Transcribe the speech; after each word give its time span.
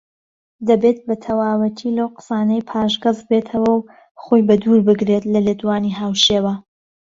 دەبێت 0.67 0.97
بەتەواوەتی 1.07 1.95
لەو 1.97 2.09
قسانەی 2.17 2.65
پاشگەزبێتەوە 2.69 3.71
و 3.77 3.85
خۆی 4.23 4.45
بە 4.47 4.55
دوور 4.61 4.81
بگرێت 4.87 5.23
لە 5.33 5.39
لێدوانی 5.45 5.97
هاوشێوە 5.99 6.53